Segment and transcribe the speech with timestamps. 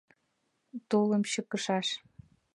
[0.89, 1.87] —Тулым чыкышаш!